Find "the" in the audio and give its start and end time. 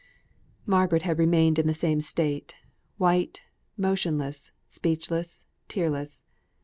1.67-1.75